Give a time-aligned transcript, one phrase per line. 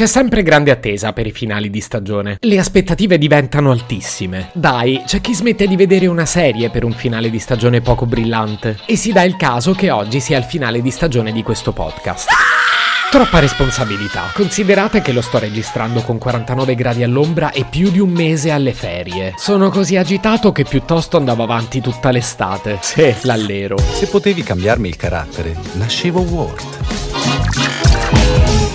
[0.00, 2.38] C'è sempre grande attesa per i finali di stagione.
[2.40, 4.48] Le aspettative diventano altissime.
[4.54, 8.78] Dai, c'è chi smette di vedere una serie per un finale di stagione poco brillante.
[8.86, 12.30] E si dà il caso che oggi sia il finale di stagione di questo podcast.
[13.10, 14.30] Troppa responsabilità.
[14.32, 18.72] Considerate che lo sto registrando con 49 gradi all'ombra e più di un mese alle
[18.72, 19.34] ferie.
[19.36, 22.78] Sono così agitato che piuttosto andavo avanti tutta l'estate.
[22.80, 23.76] Sì, l'allero.
[23.76, 26.78] Se potevi cambiarmi il carattere, nascevo Ward.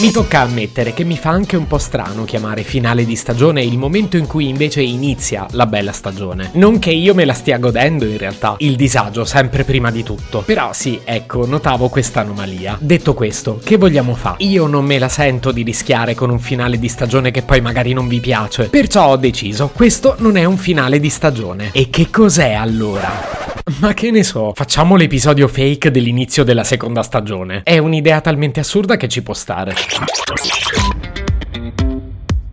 [0.00, 3.76] Mi tocca ammettere che mi fa anche un po' strano chiamare finale di stagione il
[3.76, 6.52] momento in cui invece inizia la bella stagione.
[6.54, 10.40] Non che io me la stia godendo in realtà, il disagio sempre prima di tutto.
[10.40, 12.78] Però sì, ecco, notavo questa anomalia.
[12.80, 14.42] Detto questo, che vogliamo fare?
[14.44, 17.92] Io non me la sento di rischiare con un finale di stagione che poi magari
[17.92, 18.70] non vi piace.
[18.70, 21.72] Perciò ho deciso, questo non è un finale di stagione.
[21.72, 23.49] E che cos'è allora?
[23.78, 27.60] Ma che ne so, facciamo l'episodio fake dell'inizio della seconda stagione.
[27.62, 29.74] È un'idea talmente assurda che ci può stare.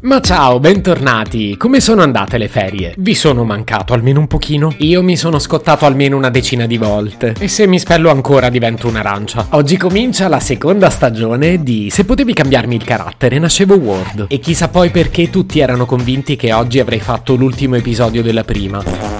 [0.00, 1.56] Ma ciao, bentornati!
[1.56, 2.94] Come sono andate le ferie?
[2.98, 4.74] Vi sono mancato almeno un pochino?
[4.78, 7.34] Io mi sono scottato almeno una decina di volte.
[7.38, 9.46] E se mi spello ancora divento un'arancia.
[9.50, 14.26] Oggi comincia la seconda stagione di Se potevi cambiarmi il carattere, nascevo Word.
[14.28, 19.13] E chissà poi perché tutti erano convinti che oggi avrei fatto l'ultimo episodio della prima.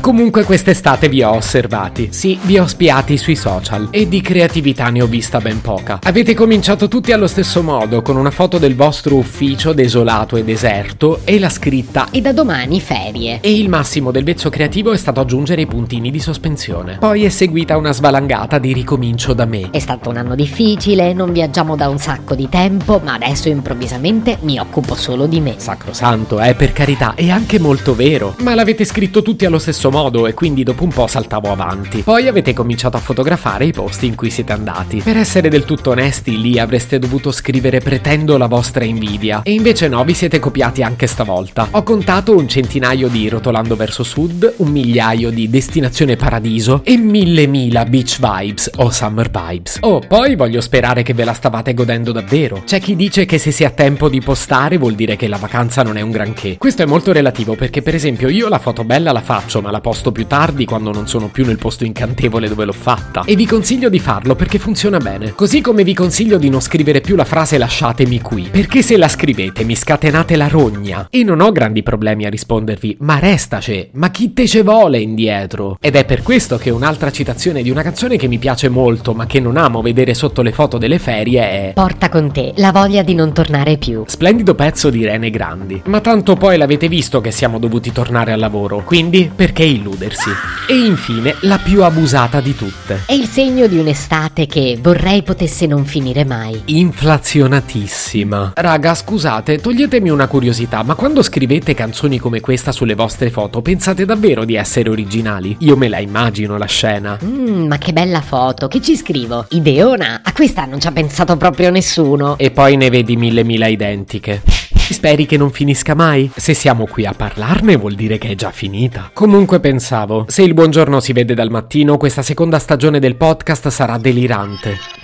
[0.00, 5.02] Comunque quest'estate vi ho osservati, sì, vi ho spiati sui social e di creatività ne
[5.02, 5.98] ho vista ben poca.
[6.02, 11.20] Avete cominciato tutti allo stesso modo, con una foto del vostro ufficio desolato e deserto
[11.24, 13.40] e la scritta E da domani ferie.
[13.42, 16.96] e il massimo del vezzo creativo è stato aggiungere i puntini di sospensione.
[16.98, 19.68] Poi è seguita una svalangata di ricomincio da me.
[19.70, 24.38] È stato un anno difficile, non viaggiamo da un sacco di tempo, ma adesso improvvisamente
[24.40, 25.54] mi occupo solo di me.
[25.58, 28.34] Sacrosanto, eh, per carità, è anche molto vero.
[28.38, 32.02] Ma l'avete scritto tutti allo stesso modo e quindi dopo un po' saltavo avanti.
[32.02, 35.00] Poi avete cominciato a fotografare i posti in cui siete andati.
[35.02, 39.42] Per essere del tutto onesti, lì avreste dovuto scrivere pretendo la vostra invidia.
[39.42, 41.68] E invece no, vi siete copiati anche stavolta.
[41.72, 47.46] Ho contato un centinaio di rotolando verso sud, un migliaio di destinazione paradiso e mille
[47.46, 49.78] mila beach vibes o summer vibes.
[49.80, 52.62] Oh, poi voglio sperare che ve la stavate godendo davvero.
[52.64, 55.82] C'è chi dice che se si ha tempo di postare vuol dire che la vacanza
[55.82, 56.56] non è un granché.
[56.58, 59.79] Questo è molto relativo perché per esempio io la foto bella la faccio ma la
[59.80, 63.22] posto più tardi quando non sono più nel posto incantevole dove l'ho fatta.
[63.24, 65.32] E vi consiglio di farlo perché funziona bene.
[65.34, 68.48] Così come vi consiglio di non scrivere più la frase lasciatemi qui.
[68.50, 71.08] Perché se la scrivete mi scatenate la rogna.
[71.10, 75.78] E non ho grandi problemi a rispondervi, ma restace, ma chi te ce vuole indietro?
[75.80, 79.26] Ed è per questo che un'altra citazione di una canzone che mi piace molto ma
[79.26, 81.72] che non amo vedere sotto le foto delle ferie è...
[81.74, 84.04] Porta con te la voglia di non tornare più.
[84.06, 85.82] Splendido pezzo di Rene Grandi.
[85.86, 90.30] Ma tanto poi l'avete visto che siamo dovuti tornare al lavoro, quindi perché illudersi?
[90.68, 93.02] E infine, la più abusata di tutte.
[93.06, 96.60] È il segno di un'estate che vorrei potesse non finire mai.
[96.66, 98.52] Inflazionatissima.
[98.54, 104.04] Raga, scusate, toglietemi una curiosità, ma quando scrivete canzoni come questa sulle vostre foto, pensate
[104.04, 105.56] davvero di essere originali?
[105.60, 107.18] Io me la immagino la scena.
[107.22, 109.46] Mmm, ma che bella foto, che ci scrivo?
[109.50, 110.20] Ideona?
[110.22, 112.36] A questa non ci ha pensato proprio nessuno.
[112.38, 114.59] E poi ne vedi mille mila identiche.
[114.92, 116.30] Speri che non finisca mai?
[116.34, 119.10] Se siamo qui a parlarne vuol dire che è già finita.
[119.12, 123.98] Comunque pensavo, se il buongiorno si vede dal mattino, questa seconda stagione del podcast sarà
[123.98, 124.99] delirante.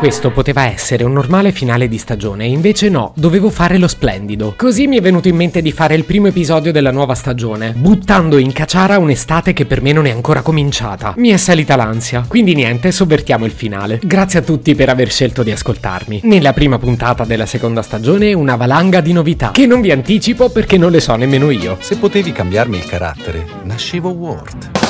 [0.00, 4.54] Questo poteva essere un normale finale di stagione invece no, dovevo fare lo splendido.
[4.56, 8.38] Così mi è venuto in mente di fare il primo episodio della nuova stagione, buttando
[8.38, 11.12] in caciara un'estate che per me non è ancora cominciata.
[11.18, 14.00] Mi è salita l'ansia, quindi niente, sovvertiamo il finale.
[14.02, 16.20] Grazie a tutti per aver scelto di ascoltarmi.
[16.24, 20.78] Nella prima puntata della seconda stagione una valanga di novità, che non vi anticipo perché
[20.78, 21.76] non le so nemmeno io.
[21.78, 24.89] Se potevi cambiarmi il carattere, nascevo Ward.